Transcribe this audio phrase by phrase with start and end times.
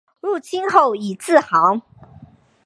[0.19, 1.79] 入清后以字行。